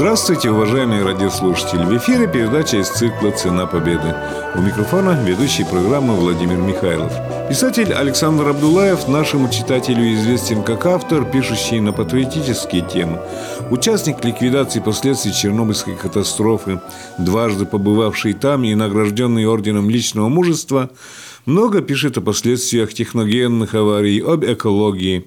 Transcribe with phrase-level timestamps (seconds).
[0.00, 1.84] Здравствуйте, уважаемые радиослушатели!
[1.84, 4.16] В эфире передача из цикла «Цена победы».
[4.54, 7.12] У микрофона ведущий программы Владимир Михайлов.
[7.50, 13.20] Писатель Александр Абдулаев нашему читателю известен как автор, пишущий на патриотические темы.
[13.70, 16.80] Участник ликвидации последствий Чернобыльской катастрофы,
[17.18, 20.88] дважды побывавший там и награжденный орденом личного мужества,
[21.44, 25.26] много пишет о последствиях техногенных аварий, об экологии.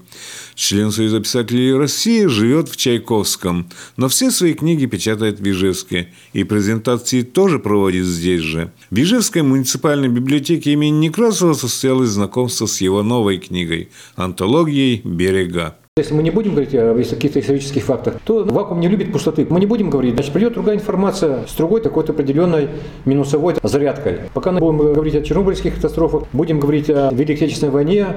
[0.56, 6.10] Член Союза писателей России живет в Чайковском, но все свои книги печатает в Ижевске.
[6.34, 8.72] И презентации тоже проводит здесь же.
[8.90, 15.78] В Ижевской муниципальной библиотеке имени Некрасова состоялось знакомство с его новой книгой «Антологией берега».
[15.96, 19.46] Если мы не будем говорить о каких-то исторических фактах, то вакуум не любит пустоты.
[19.48, 22.70] Мы не будем говорить, значит, придет другая информация с другой такой-то определенной
[23.06, 24.22] минусовой зарядкой.
[24.34, 28.08] Пока мы будем говорить о чернобыльских катастрофах, будем говорить о Великой Отечественной войне,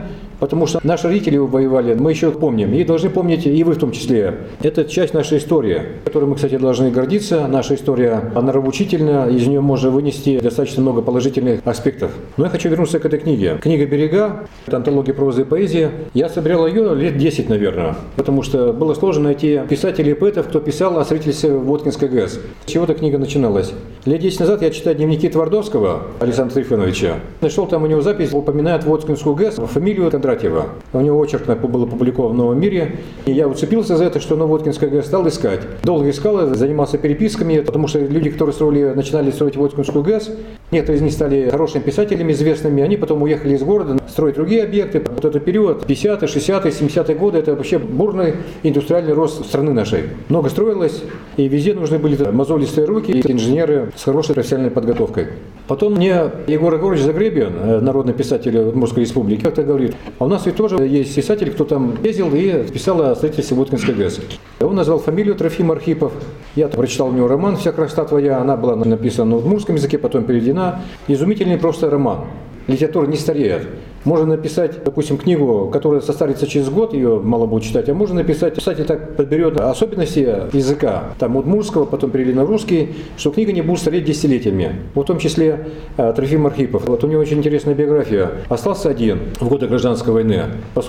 [0.41, 3.93] потому что наши родители воевали, мы еще помним, и должны помнить и вы в том
[3.93, 4.39] числе.
[4.62, 7.47] Это часть нашей истории, которой мы, кстати, должны гордиться.
[7.47, 12.11] Наша история, она нравоучительна, из нее можно вынести достаточно много положительных аспектов.
[12.39, 13.59] Но я хочу вернуться к этой книге.
[13.61, 15.91] Книга «Берега», это антология прозы и поэзии.
[16.15, 17.97] Я собирал ее лет 10, наверное наверное.
[18.17, 22.41] Потому что было сложно найти писателей и поэтов, кто писал о строительстве Воткинской ГЭС.
[22.64, 23.72] С чего эта книга начиналась?
[24.07, 27.17] Лет 10 назад я читаю дневники Твардовского Александра Трифоновича.
[27.41, 30.67] Нашел там у него запись, упоминает Воткинскую ГЭС, фамилию Кондратьева.
[30.93, 33.01] У него очерк был опубликован в «Новом мире».
[33.25, 35.62] И я уцепился за это, что на Воткинской ГЭС стал искать.
[35.83, 40.31] Долго искал, занимался переписками, потому что люди, которые строили, начинали строить Воткинскую ГЭС,
[40.71, 45.03] некоторые из них стали хорошими писателями известными, они потом уехали из города строить другие объекты.
[45.05, 50.05] Вот этот период, 50-е, 60-е, 70-е годы, это вообще бурный индустриальный рост страны нашей.
[50.29, 51.03] Много строилось,
[51.37, 55.28] и везде нужны были мозолистые руки и инженеры с хорошей профессиональной подготовкой.
[55.66, 60.47] Потом мне Егор Егорович Загребин, э, народный писатель Удмуртской республики, как-то говорит, а у нас
[60.47, 64.20] ведь тоже есть писатель, кто там ездил и писал о строительстве Воткинской ГЭС.
[64.61, 66.12] Он назвал фамилию Трофим Архипов.
[66.55, 68.38] Я прочитал у него роман «Вся красота твоя».
[68.38, 70.82] Она была написана на удмуртском языке, потом переведена.
[71.09, 72.26] Изумительный просто роман.
[72.66, 73.66] Литература не стареет.
[74.06, 78.55] Можно написать, допустим, книгу, которая состарится через год, ее мало будет читать, а можно написать,
[78.55, 80.21] кстати, так подберет особенности
[80.56, 84.77] языка, там удмурского, потом перевели на русский, что книга не будет стареть десятилетиями.
[84.95, 85.66] В том числе
[85.97, 86.87] э, Трофим Архипов.
[86.87, 88.31] Вот у него очень интересная биография.
[88.49, 90.45] Остался один в годы гражданской войны.
[90.75, 90.83] По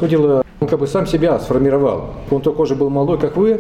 [0.60, 2.08] он как бы сам себя сформировал.
[2.32, 3.60] Он такой же был молодой, как вы,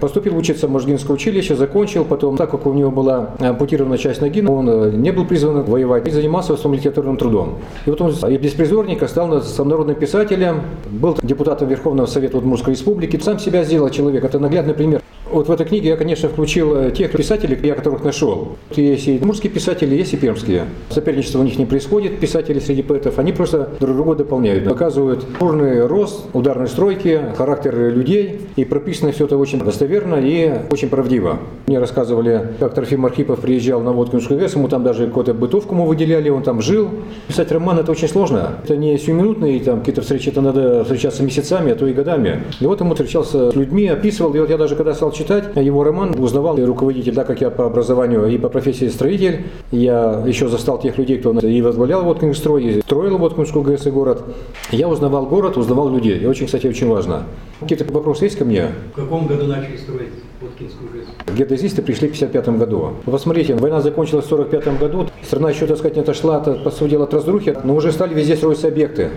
[0.00, 4.44] поступил учиться в Можгинское училище, закончил, потом, так как у него была ампутирована часть ноги,
[4.46, 7.58] он э, не был призван воевать и занимался в литературным трудом.
[7.86, 13.38] И вот он из беспризорника стал народным писателем, был депутатом Верховного Совета Удмуртской Республики, сам
[13.38, 14.24] себя сделал человек.
[14.24, 15.02] Это наглядный пример.
[15.30, 18.56] Вот в этой книге я, конечно, включил э, тех писателей, я которых нашел.
[18.74, 20.64] Есть и мужские писатели, есть и пермские.
[20.88, 24.64] Соперничество у них не происходит, писатели среди поэтов, они просто друг друга дополняют.
[24.64, 28.40] Показывают бурный рост, ударной стройки, характер людей.
[28.56, 31.38] И прописано все это очень достоверно и очень правдиво.
[31.66, 35.84] Мне рассказывали, как Трофим Архипов приезжал на Воткинскую ГЭС, ему там даже какую-то бытовку ему
[35.84, 36.88] выделяли, он там жил.
[37.26, 38.58] Писать роман это очень сложно.
[38.64, 42.44] Это не сиюминутные там какие-то встречи, это надо встречаться месяцами, а то и годами.
[42.60, 44.34] И вот ему встречался с людьми, описывал.
[44.34, 47.50] И вот я даже когда стал читать его роман, узнавал и руководитель, да, как я
[47.50, 49.44] по образованию и по профессии строитель.
[49.70, 54.22] Я еще застал тех людей, кто и возглавлял Воткинстрой, и строил Воткинскую ГЭС и город.
[54.70, 56.18] Я узнавал город, узнавал людей.
[56.18, 57.24] И очень, кстати, очень важно.
[57.60, 58.68] Какие-то вопросы есть ко мне?
[58.92, 61.36] В каком году начали строить Воткинскую ГЭС?
[61.36, 62.92] Геодезисты пришли в 1955 году.
[63.04, 65.06] Посмотрите, война закончилась в 1945 году.
[65.22, 68.36] Страна еще, так сказать, не отошла, по сути дела, от разрухи, но уже стали везде
[68.36, 69.10] строиться объекты.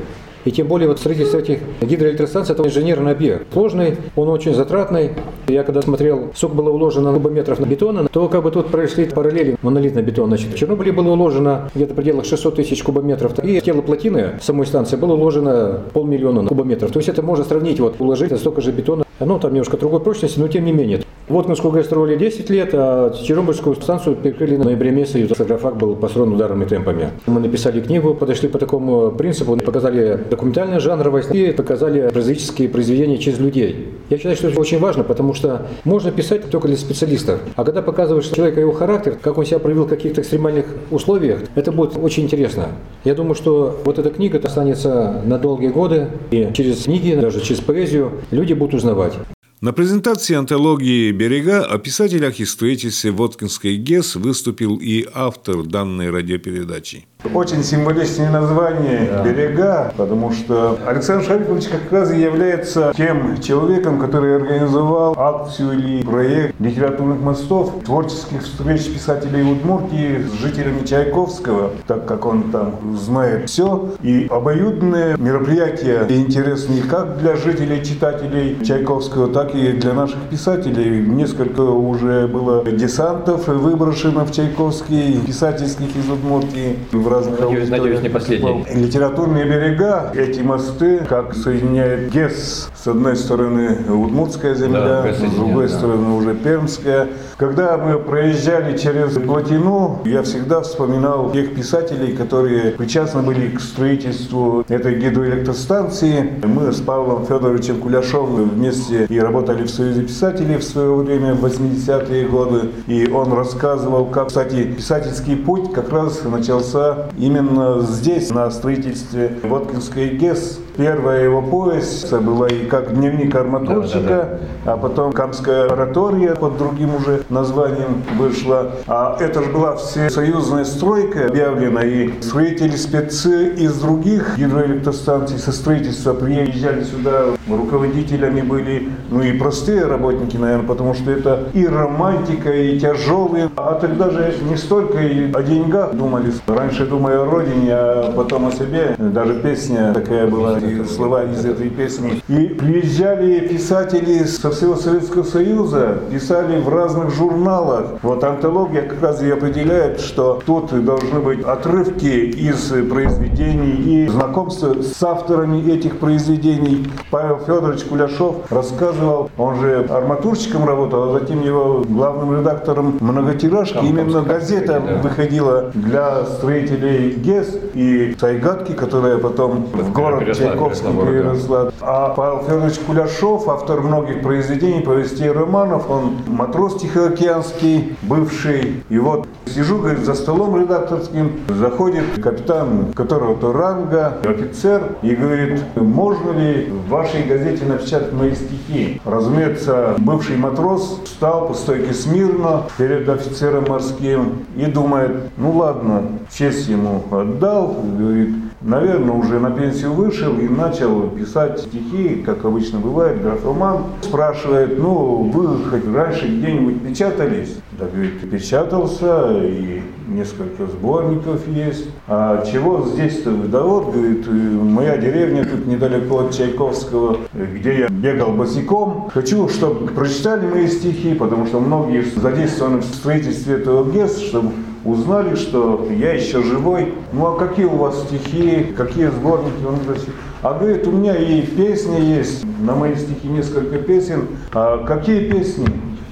[0.46, 3.46] И тем более вот строительство этих гидроэлектростанций– это инженерный объект.
[3.54, 5.12] Сложный, он очень затратный.
[5.48, 9.58] Я когда смотрел, сколько было уложено кубометров на бетона, то как бы тут произошли параллели
[9.62, 10.30] монолитный бетон.
[10.30, 13.38] Значит, в Чернобыле было уложено где-то в пределах 600 тысяч кубометров.
[13.44, 16.92] И тело плотины самой станции было уложено полмиллиона кубометров.
[16.92, 19.04] То есть это можно сравнить, вот уложить столько же бетона.
[19.20, 21.02] Ну, там немножко другой прочности, но тем не менее.
[21.32, 25.96] Воткинскую ГЭС строили 10 лет, а Чернобыльскую станцию перекрыли на ноябре месяце, и саркофаг был
[25.96, 27.12] построен ударными темпами.
[27.26, 33.40] Мы написали книгу, подошли по такому принципу, показали документальную жанровость и показали прозаические произведения через
[33.40, 33.94] людей.
[34.10, 37.40] Я считаю, что это очень важно, потому что можно писать только для специалистов.
[37.56, 41.72] А когда показываешь человека его характер, как он себя проявил в каких-то экстремальных условиях, это
[41.72, 42.68] будет очень интересно.
[43.06, 47.62] Я думаю, что вот эта книга останется на долгие годы, и через книги, даже через
[47.62, 49.14] поэзию люди будут узнавать.
[49.62, 57.06] На презентации антологии «Берега» о писателях и строительстве Воткинской ГЕС выступил и автор данной радиопередачи.
[57.34, 59.24] Очень символичное название да.
[59.24, 66.04] «Берега», потому что Александр Шарипович как раз и является тем человеком, который организовал акцию или
[66.04, 73.50] проект литературных мостов, творческих встреч писателей Удмуртии с жителями Чайковского, так как он там знает
[73.50, 73.90] все.
[74.02, 81.06] И обоюдные мероприятия интересные как для жителей, читателей Чайковского, так и для наших писателей.
[81.06, 88.10] Несколько уже было десантов выброшено в Чайковский, писательских из Удмуртии в разных надеюсь, надеюсь, не
[88.10, 88.66] последний.
[88.74, 95.68] Литературные берега, эти мосты, как соединяет ГЕС, с одной стороны Удмуртская земля, да, с другой
[95.68, 95.74] да.
[95.74, 97.08] стороны уже Пермская.
[97.38, 104.64] Когда мы проезжали через Плотину, я всегда вспоминал тех писателей, которые причастны были к строительству
[104.68, 106.34] этой гидроэлектростанции.
[106.44, 111.46] Мы с Павлом Федоровичем Куляшовым вместе и работали в Союзе писателей в свое время, в
[111.46, 112.70] 80-е годы.
[112.88, 120.10] И он рассказывал, как, кстати, писательский путь как раз начался именно здесь, на строительстве Воткинской
[120.10, 120.61] ГЭС.
[120.78, 124.74] Первая его повесть была и как дневник арматурщика, да, да, да.
[124.74, 128.72] а потом Камская оратория под другим уже названием вышла.
[128.88, 136.14] А это же была всесоюзная стройка объявлена, и строители спецы из других гидроэлектростанций со строительства
[136.14, 142.80] приезжали сюда, руководителями были, ну и простые работники, наверное, потому что это и романтика, и
[142.80, 143.50] тяжелые.
[143.58, 146.32] А тогда же не столько и о деньгах думали.
[146.48, 148.96] Раньше думая о родине, а потом о себе.
[148.98, 152.22] Даже песня такая была, и слова из этой песни.
[152.28, 158.00] И приезжали писатели со всего Советского Союза, писали в разных журналах.
[158.02, 164.82] Вот антология как раз и определяет, что тут должны быть отрывки из произведений и знакомство
[164.82, 166.88] с авторами этих произведений.
[167.10, 173.84] Павел Федорович Куляшов рассказывал, он же арматурщиком работал, а затем его главным редактором многотиражки.
[173.84, 181.72] Именно газета выходила для строителей ГЕС и Сайгатки, которая потом в город Чайковский переросла.
[181.82, 188.84] А Павел Федорович Куляшов, автор многих произведений, повестей и романов, он матрос Тихоокеанский, бывший.
[188.90, 196.32] И вот сижу, говорит, за столом редакторским, заходит капитан которого-то ранга, офицер, и говорит, можно
[196.32, 199.02] ли в вашей газете напечатать мои стихи?
[199.06, 206.68] Разумеется, бывший матрос встал по стойке смирно перед офицером морским и думает, ну ладно, честь
[206.68, 208.30] ему отдал, говорит,
[208.62, 213.84] наверное, уже на пенсию вышел и начал писать стихи, как обычно бывает, графоман.
[214.02, 217.58] Спрашивает, ну, вы хоть раньше где-нибудь печатались?
[217.80, 221.88] Да, говорит, печатался, и несколько сборников есть.
[222.08, 223.32] А чего здесь-то?
[223.32, 229.10] Да вот, говорит, моя деревня тут недалеко от Чайковского, где я бегал босиком.
[229.14, 234.52] Хочу, чтобы прочитали мои стихи, потому что многие задействованы в строительстве этого ГЕС, чтобы
[234.86, 236.94] узнали, что я еще живой.
[237.14, 239.64] Ну а какие у вас стихи, какие сборники?
[239.66, 240.04] Он говорит,
[240.42, 244.28] а говорит, у меня и песни есть, на мои стихи несколько песен.
[244.54, 245.68] А какие песни?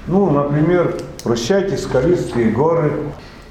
[0.06, 2.92] Ну, например, «Прощайте, скалистые горы»,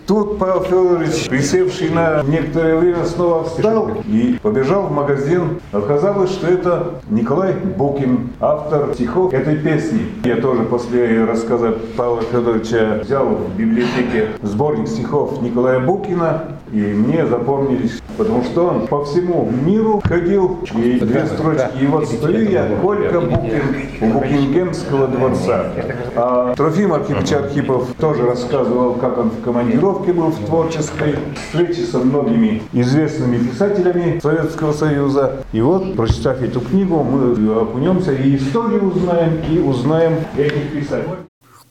[0.09, 5.59] Тут Павел Федорович, присевший на некоторое время, снова встал и побежал в магазин.
[5.71, 10.07] Оказалось, что это Николай Букин, автор стихов этой песни.
[10.23, 17.25] Я тоже после рассказа Павла Федоровича взял в библиотеке сборник стихов Николая Букина, и мне
[17.25, 21.69] запомнились, потому что он по всему миру ходил, и две строчки.
[21.81, 23.61] И вот стою я, Колька Букин
[24.01, 25.71] у Букингемского дворца.
[26.15, 31.99] А Трофим Архипович Архипов тоже рассказывал, как он в командировке был в творческой встрече со
[31.99, 35.43] многими известными писателями Советского Союза.
[35.53, 41.28] И вот, прочитав эту книгу, мы окунемся и историю узнаем, и узнаем этих писателей.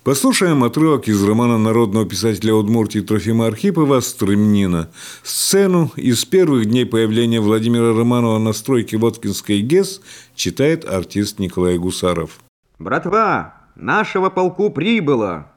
[0.09, 4.89] Послушаем отрывок из романа народного писателя Удмуртии Трофима Архипова «Стремнина».
[5.23, 10.01] Сцену из первых дней появления Владимира Романова на стройке Воткинской ГЭС
[10.35, 12.41] читает артист Николай Гусаров.
[12.79, 15.53] «Братва, нашего полку прибыло!»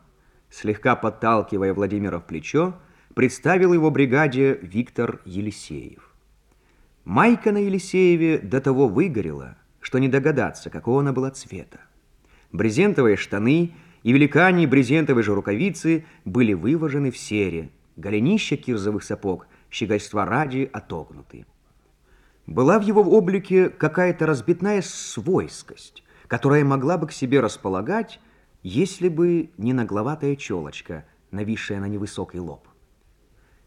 [0.50, 2.74] слегка подталкивая Владимира в плечо,
[3.16, 6.14] представил его бригаде Виктор Елисеев.
[7.06, 11.80] Майка на Елисееве до того выгорела, что не догадаться, какого она была цвета.
[12.52, 13.72] Брезентовые штаны
[14.04, 21.46] и великане брезентовой же рукавицы были выважены в сере, голенища кирзовых сапог, щегольства ради отогнуты.
[22.48, 28.20] Была в его облике какая-то разбитная свойскость, которая могла бы к себе располагать
[28.64, 32.68] если бы не нагловатая челочка, нависшая на невысокий лоб.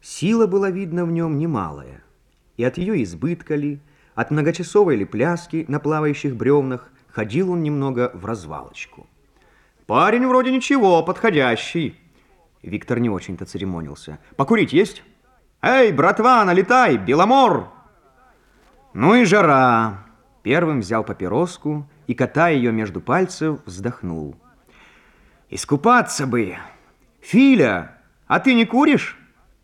[0.01, 2.03] Сила была видна в нем немалая,
[2.57, 3.81] и от ее избытка ли,
[4.15, 9.09] от многочасовой ли пляски на плавающих бревнах ходил он немного в развалочку.
[9.87, 11.99] «Парень вроде ничего, подходящий».
[12.63, 14.19] Виктор не очень-то церемонился.
[14.37, 15.03] «Покурить есть?»
[15.67, 17.71] Эй, братва, налетай, Беломор!
[18.93, 20.05] Ну и жара.
[20.43, 24.37] Первым взял папироску и, катая ее между пальцев, вздохнул.
[25.49, 26.57] Искупаться бы.
[27.23, 29.19] Филя, а ты не куришь?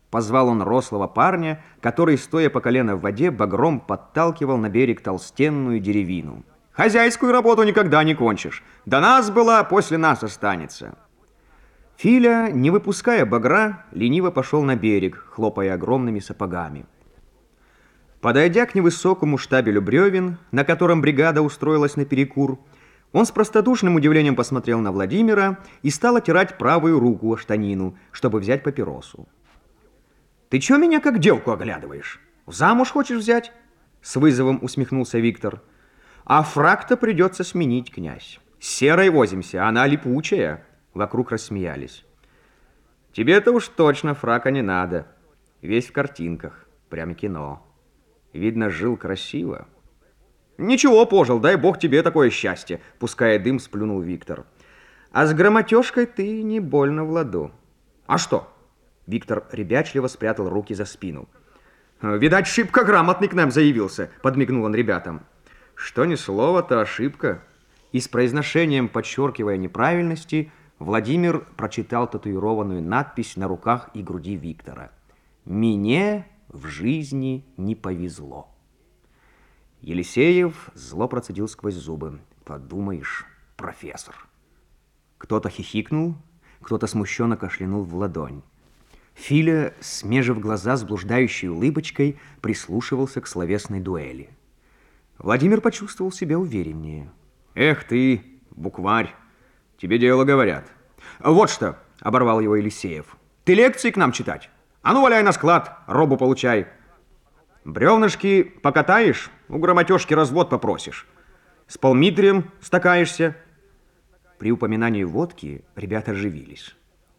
[0.09, 5.79] Позвал он рослого парня, который, стоя по колено в воде, багром подталкивал на берег толстенную
[5.79, 6.43] деревину.
[6.71, 8.63] Хозяйскую работу никогда не кончишь.
[8.85, 10.97] До нас была, после нас останется.
[11.97, 16.85] Филя, не выпуская багра, лениво пошел на берег, хлопая огромными сапогами.
[18.21, 22.59] Подойдя к невысокому штабелю бревен, на котором бригада устроилась на перекур,
[23.11, 28.39] он с простодушным удивлением посмотрел на Владимира и стал отирать правую руку о штанину, чтобы
[28.39, 29.27] взять папиросу.
[30.49, 32.21] «Ты чё меня как девку оглядываешь?
[32.45, 33.51] В замуж хочешь взять?»
[34.01, 35.61] С вызовом усмехнулся Виктор.
[36.25, 38.39] «А фрак-то придется сменить, князь.
[38.59, 40.63] Серой возимся, она липучая».
[40.93, 42.05] Вокруг рассмеялись.
[43.13, 45.07] «Тебе-то уж точно фрака не надо.
[45.61, 46.67] Весь в картинках.
[46.89, 47.65] Прям кино».
[48.33, 49.67] Видно, жил красиво.
[50.57, 54.45] Ничего, пожил, дай бог тебе такое счастье, пуская дым, сплюнул Виктор.
[55.11, 57.51] А с грамотежкой ты не больно в ладу.
[58.05, 58.47] А что?
[59.07, 61.27] Виктор ребячливо спрятал руки за спину.
[62.01, 65.25] Видать, шибко грамотный к нам заявился, подмигнул он ребятам.
[65.81, 67.43] Что ни слово, то ошибка.
[67.91, 74.91] И с произношением, подчеркивая неправильности, Владимир прочитал татуированную надпись на руках и груди Виктора.
[75.43, 78.53] «Мне в жизни не повезло.
[79.81, 82.19] Елисеев зло процедил сквозь зубы.
[82.45, 83.25] Подумаешь,
[83.57, 84.27] профессор.
[85.17, 86.15] Кто-то хихикнул,
[86.61, 88.43] кто-то смущенно кашлянул в ладонь.
[89.15, 94.29] Филя, смежив глаза с блуждающей улыбочкой, прислушивался к словесной дуэли.
[95.21, 97.11] Владимир почувствовал себя увереннее.
[97.53, 99.13] «Эх ты, букварь,
[99.77, 100.65] тебе дело говорят».
[101.19, 103.17] «Вот что!»— оборвал его Елисеев.
[103.43, 104.49] «Ты лекции к нам читать?»
[104.81, 106.67] А ну, валяй на склад, робу получай.
[107.65, 111.07] Бревнышки покатаешь, у грамотежки развод попросишь.
[111.67, 113.37] С полмитрием стакаешься.
[114.39, 116.75] При упоминании водки ребята оживились.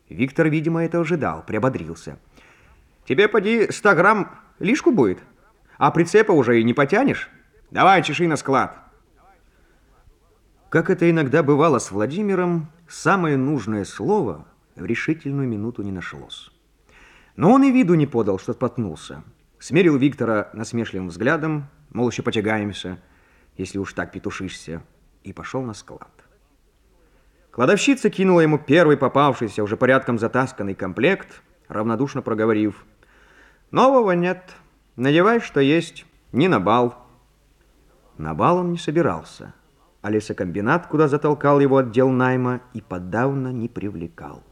[0.09, 2.19] Виктор, видимо, это ожидал, приободрился.
[3.07, 5.21] Тебе, поди, 100 грамм лишку будет,
[5.79, 7.31] а прицепа уже и не потянешь.
[7.73, 8.77] Давай, чеши на склад.
[10.69, 14.45] Как это иногда бывало с Владимиром, самое нужное слово
[14.77, 16.51] в решительную минуту не нашлось.
[17.35, 19.25] Но он и виду не подал, что споткнулся.
[19.59, 22.99] Смерил Виктора насмешливым взглядом, мол, еще потягаемся,
[23.57, 24.83] если уж так петушишься,
[25.25, 26.11] и пошел на склад.
[27.53, 32.85] Кладовщица кинула ему первый попавшийся, уже порядком затасканный комплект, равнодушно проговорив.
[33.71, 34.57] «Нового нет.
[34.97, 36.05] Надевай, что есть.
[36.33, 37.02] Не на бал».
[38.19, 39.55] На бал он не собирался,
[40.03, 44.43] а лесокомбинат, куда затолкал его отдел найма, и подавно не привлекал.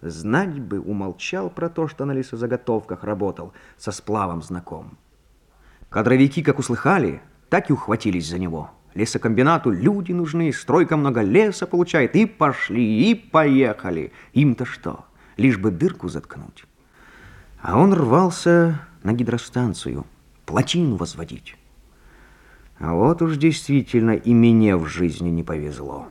[0.00, 4.98] Знать бы, умолчал про то, что на лесозаготовках работал, со сплавом знаком.
[5.90, 8.70] Кадровики, как услыхали, так и ухватились за него.
[8.94, 12.16] Лесокомбинату люди нужны, стройка много леса получает.
[12.16, 14.12] И пошли, и поехали.
[14.32, 15.04] Им-то что?
[15.36, 16.64] Лишь бы дырку заткнуть.
[17.60, 20.04] А он рвался на гидростанцию,
[20.46, 21.56] плотину возводить.
[22.82, 26.06] А вот уж действительно и мне в жизни не повезло.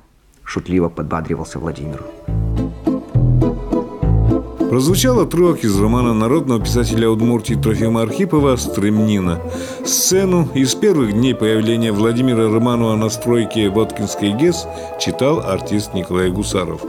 [0.46, 2.02] Шутливо подбадривался Владимир.
[4.70, 9.42] Прозвучал отрывок из романа народного писателя Удмуртии Трофима Архипова «Стремнина».
[9.86, 14.66] Сцену из первых дней появления Владимира Романова на стройке Воткинской ГЭС
[14.98, 16.82] читал артист Николай Гусаров.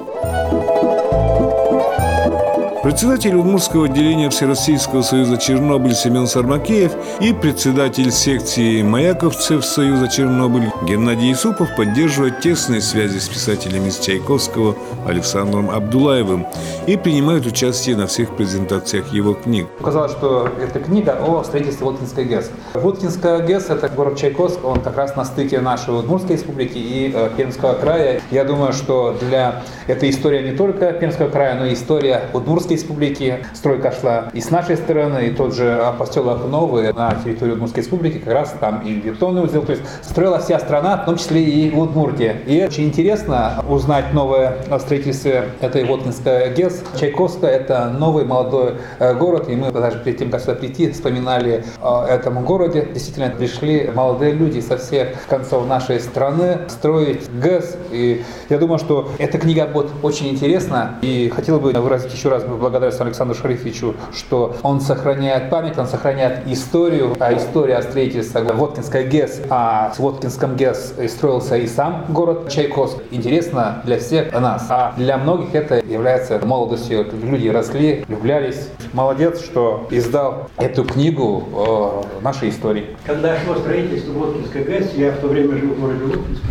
[2.83, 11.33] Председатель Удмуртского отделения Всероссийского союза Чернобыль Семен Сармакеев и председатель секции маяковцев Союза Чернобыль Геннадий
[11.33, 14.75] Исупов поддерживают тесные связи с писателями из Чайковского
[15.07, 16.45] Александром Абдулаевым
[16.87, 19.67] и принимают участие на всех презентациях его книг.
[19.81, 22.51] Оказалось, что это книга о строительстве Воткинской ГЭС.
[22.75, 27.31] Воткинская ГЭС– это город Чайковск, он как раз на стыке нашей Удмуртской республики и э,
[27.37, 28.21] Пермского края.
[28.31, 33.47] Я думаю, что для этой история не только Пермского края, но и история Удмуртской Республики.
[33.55, 38.19] Стройка шла и с нашей стороны, и тот же поселок Новый на территории Удмуртской Республики,
[38.19, 39.63] как раз там и бетонный узел.
[39.63, 42.39] То есть строилась вся страна, в том числе и Удмуртия.
[42.47, 46.72] И очень интересно узнать новое о строительстве этой Воткинской ГЭС.
[46.99, 51.65] Чайковская– это новый молодой э, город, и мы даже перед тем, как сюда прийти, вспоминали
[51.81, 52.89] о этом городе.
[52.93, 57.77] Действительно, пришли молодые люди со всех концов нашей страны строить ГЭС.
[57.91, 60.97] И я думаю, что эта книга будет очень интересна.
[61.03, 66.47] И хотел бы выразить еще раз благодарность Александру Шарифовичу, что он сохраняет память, он сохраняет
[66.47, 72.99] историю, а история строительства Воткинской ГЭС, а с Воткинском ГЭС строился и сам город Чайковск.
[73.11, 77.07] Интересно для всех нас, а для многих это является молодостью.
[77.23, 78.69] Люди росли, влюблялись.
[78.93, 82.87] Молодец, что издал эту книгу о нашей истории.
[83.05, 86.47] Когда шло строительство Воткинской ГЭС, я в то время жил в городе Воткинске,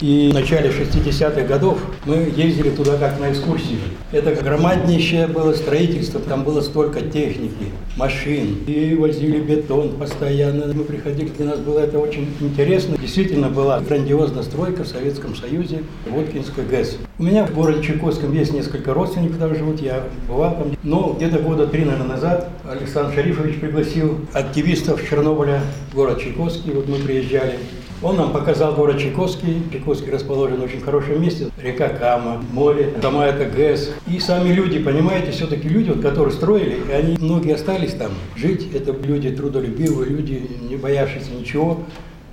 [0.00, 3.78] и в начале 60-х годов мы ездили туда как на экскурсии.
[4.12, 10.72] Это громаднейшее было строительство, там было столько техники, машин, и возили бетон постоянно.
[10.72, 12.96] Мы приходили, для нас было это очень интересно.
[12.98, 16.96] Действительно была грандиозная стройка в Советском Союзе, Воткинской ГЭС.
[17.18, 20.72] У меня в городе Чайковском есть несколько родственников там живут, я бывал там.
[20.82, 26.88] Но где-то года три, наверное, назад Александр Шарифович пригласил активистов Чернобыля в город Чайковский, вот
[26.88, 27.58] мы приезжали.
[28.00, 29.60] Он нам показал город Чайковский.
[29.72, 31.48] Чайковский расположен в очень хорошем месте.
[31.60, 33.90] Река Кама, море, дома это ГЭС.
[34.06, 38.68] И сами люди, понимаете, все-таки люди, вот, которые строили, и они многие остались там жить.
[38.72, 41.80] Это люди трудолюбивые, люди, не боявшиеся ничего.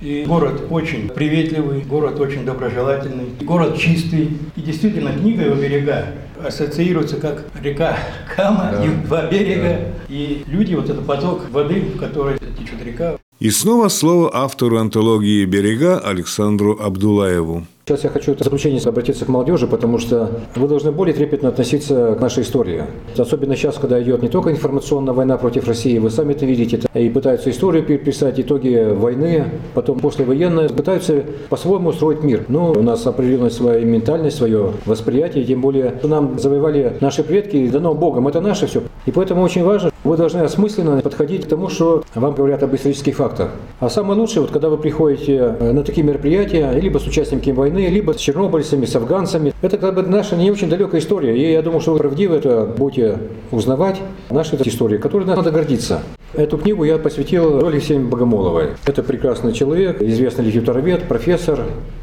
[0.00, 4.38] И город очень приветливый, город очень доброжелательный, город чистый.
[4.54, 6.06] И действительно, книга его берега
[6.44, 7.96] ассоциируется как река
[8.36, 8.84] Кама, да.
[8.84, 9.68] и два берега.
[9.68, 9.78] Да.
[10.08, 15.44] И люди, вот этот поток воды, в которой течет река, и снова слово автору антологии
[15.44, 17.64] «Берега» Александру Абдулаеву.
[17.88, 22.16] Сейчас я хочу в заключение обратиться к молодежи, потому что вы должны более трепетно относиться
[22.18, 22.82] к нашей истории.
[23.16, 27.08] Особенно сейчас, когда идет не только информационная война против России, вы сами это видите, и
[27.08, 32.44] пытаются историю переписать, итоги войны, потом послевоенная, пытаются по-своему устроить мир.
[32.48, 37.94] Но у нас определенная своя ментальность, свое восприятие, тем более нам завоевали наши предки, дано
[37.94, 38.82] Богом, это наше все.
[39.04, 43.16] И поэтому очень важно, вы должны осмысленно подходить к тому, что вам говорят об исторических
[43.16, 43.50] фактах.
[43.80, 48.12] А самое лучшее, вот когда вы приходите на такие мероприятия, либо с участниками войны, либо
[48.12, 49.52] с чернобыльцами, с афганцами.
[49.62, 51.36] Это как бы наша не очень далекая история.
[51.36, 53.18] И я думаю, что вы правдиво это будете
[53.50, 54.00] узнавать.
[54.30, 56.00] Наша это история, которой надо гордиться.
[56.34, 58.70] Эту книгу я посвятил Оле Алексеевне Богомоловой.
[58.84, 61.60] Это прекрасный человек, известный литературовед, профессор.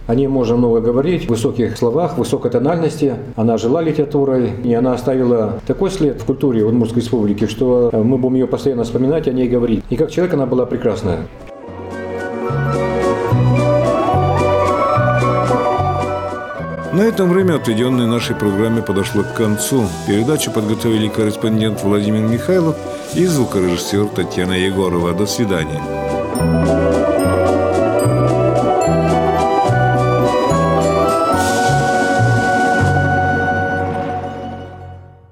[0.07, 3.15] О ней можно много говорить, в высоких словах, высокой тональности.
[3.35, 8.35] Она жила литературой, и она оставила такой след в культуре Удмуртской республики, что мы будем
[8.35, 9.83] ее постоянно вспоминать, о ней говорить.
[9.89, 11.19] И как человек она была прекрасная.
[16.93, 19.83] На этом время, отведенное нашей программе, подошло к концу.
[20.07, 22.77] Передачу подготовили корреспондент Владимир Михайлов
[23.15, 25.13] и звукорежиссер Татьяна Егорова.
[25.13, 26.82] До свидания.